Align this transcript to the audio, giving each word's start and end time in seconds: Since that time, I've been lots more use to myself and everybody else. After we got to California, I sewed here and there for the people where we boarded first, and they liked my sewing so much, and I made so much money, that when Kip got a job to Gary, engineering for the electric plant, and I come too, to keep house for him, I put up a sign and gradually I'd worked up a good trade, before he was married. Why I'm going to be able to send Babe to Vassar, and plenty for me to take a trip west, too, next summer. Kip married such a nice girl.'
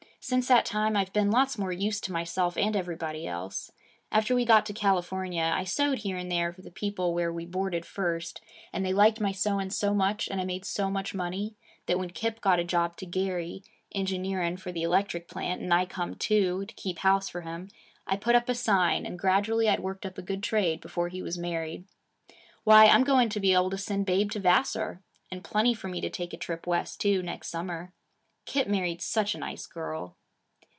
Since 0.23 0.47
that 0.49 0.65
time, 0.65 0.95
I've 0.95 1.11
been 1.13 1.31
lots 1.31 1.57
more 1.57 1.71
use 1.71 1.99
to 2.01 2.11
myself 2.11 2.55
and 2.55 2.75
everybody 2.75 3.25
else. 3.25 3.71
After 4.11 4.35
we 4.35 4.45
got 4.45 4.67
to 4.67 4.73
California, 4.73 5.41
I 5.51 5.63
sewed 5.63 5.97
here 5.99 6.15
and 6.15 6.31
there 6.31 6.53
for 6.53 6.61
the 6.61 6.69
people 6.69 7.11
where 7.15 7.33
we 7.33 7.47
boarded 7.47 7.87
first, 7.87 8.39
and 8.71 8.85
they 8.85 8.93
liked 8.93 9.19
my 9.19 9.31
sewing 9.31 9.71
so 9.71 9.95
much, 9.95 10.27
and 10.27 10.39
I 10.39 10.43
made 10.45 10.63
so 10.63 10.91
much 10.91 11.15
money, 11.15 11.55
that 11.87 11.97
when 11.97 12.11
Kip 12.11 12.39
got 12.39 12.59
a 12.59 12.63
job 12.63 12.97
to 12.97 13.07
Gary, 13.07 13.63
engineering 13.95 14.57
for 14.57 14.71
the 14.71 14.83
electric 14.83 15.27
plant, 15.27 15.59
and 15.59 15.73
I 15.73 15.87
come 15.87 16.13
too, 16.13 16.67
to 16.67 16.75
keep 16.75 16.99
house 16.99 17.27
for 17.27 17.41
him, 17.41 17.69
I 18.05 18.15
put 18.15 18.35
up 18.35 18.47
a 18.47 18.53
sign 18.53 19.07
and 19.07 19.17
gradually 19.17 19.67
I'd 19.67 19.79
worked 19.79 20.05
up 20.05 20.19
a 20.19 20.21
good 20.21 20.43
trade, 20.43 20.81
before 20.81 21.07
he 21.09 21.23
was 21.23 21.39
married. 21.39 21.85
Why 22.63 22.85
I'm 22.85 23.03
going 23.03 23.29
to 23.29 23.39
be 23.39 23.53
able 23.53 23.71
to 23.71 23.77
send 23.79 24.05
Babe 24.05 24.29
to 24.33 24.39
Vassar, 24.39 25.01
and 25.31 25.43
plenty 25.43 25.73
for 25.73 25.87
me 25.87 25.99
to 25.99 26.11
take 26.11 26.31
a 26.31 26.37
trip 26.37 26.67
west, 26.67 27.01
too, 27.01 27.23
next 27.23 27.47
summer. 27.47 27.91
Kip 28.43 28.67
married 28.67 29.03
such 29.03 29.35
a 29.35 29.37
nice 29.37 29.67
girl.' 29.67 30.17